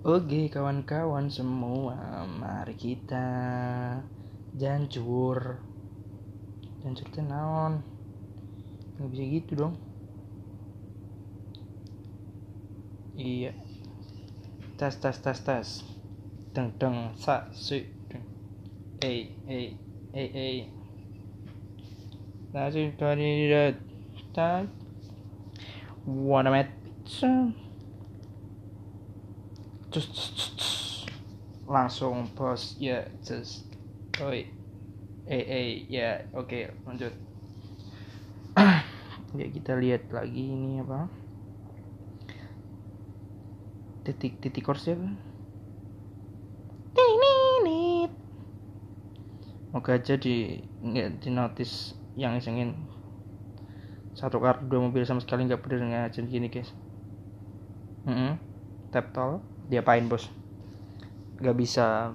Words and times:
Oke 0.00 0.48
kawan-kawan 0.48 1.28
semua 1.28 2.24
Mari 2.24 2.72
kita 2.72 3.28
Jancur. 4.56 5.60
Jancur 6.80 7.06
teh 7.12 7.20
naon? 7.20 7.84
Gak 8.96 9.12
bisa 9.12 9.24
gitu 9.28 9.52
dong. 9.60 9.74
Iya. 13.12 13.52
Tas 14.80 14.96
tas 14.96 15.20
tas 15.20 15.44
tas. 15.44 15.84
Deng 16.56 16.72
deng 16.80 17.12
sa 17.20 17.52
su 17.52 17.84
deng. 18.08 18.24
Ei 19.04 19.36
ei 19.44 19.76
ei 20.16 20.28
ei. 20.32 20.58
Nasi 22.56 22.88
kari 22.96 23.52
tak 24.32 24.64
Wanna 26.08 26.64
Cus, 27.04 27.20
cus. 29.90 30.06
langsung 31.66 32.26
post 32.34 32.78
ya 32.82 33.06
just. 33.22 33.66
Oi 34.18 34.46
eh 35.30 35.44
eh 35.46 35.86
ya 35.90 36.26
oke 36.34 36.70
lanjut. 36.86 37.14
Ya 39.30 39.46
kita 39.46 39.78
lihat 39.78 40.10
lagi 40.10 40.50
ini 40.50 40.82
apa. 40.82 41.06
Titik 44.02 44.42
titik 44.42 44.66
course 44.66 44.90
apa? 44.90 45.06
Oke 49.70 49.94
aja 49.94 50.18
di 50.18 50.58
nggak 50.82 51.22
di 51.22 51.30
notice 51.30 51.94
yang 52.18 52.34
isengin. 52.34 52.74
Satu 54.18 54.42
kartu 54.42 54.66
dua 54.66 54.90
mobil 54.90 55.06
sama 55.06 55.22
sekali 55.22 55.46
nggak 55.46 55.62
peduli 55.62 55.94
ngajin 55.94 56.26
gini 56.26 56.50
guys. 56.50 56.74
Mm 58.02 58.14
-hmm. 58.14 58.32
tap 58.90 59.14
tol 59.14 59.38
diapain 59.70 60.10
bos? 60.10 60.26
Nggak 61.38 61.56
bisa 61.56 62.10